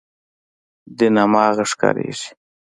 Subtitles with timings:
[0.97, 2.29] دین هماغه ښکارېږي.